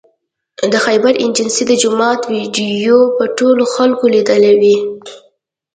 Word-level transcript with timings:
د 0.71 0.73
خیبر 0.85 1.13
ایجنسۍ 1.21 1.63
د 1.67 1.71
جومات 1.81 2.19
ویدیو 2.33 2.99
به 3.17 3.25
ټولو 3.37 3.63
خلکو 3.75 4.05
لیدلې 4.15 4.53
وي 4.61 4.77